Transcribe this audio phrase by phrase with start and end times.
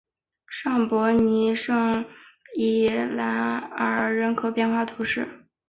[0.47, 2.03] 尚帕涅圣
[2.57, 5.45] 伊莱尔人口变化图示